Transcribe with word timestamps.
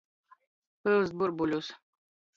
Pyust 0.87 1.15
burbuļus. 1.23 1.73